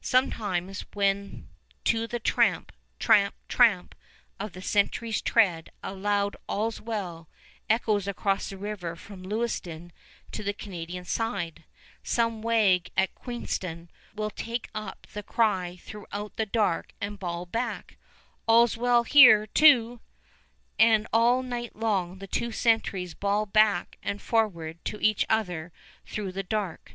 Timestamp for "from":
8.96-9.22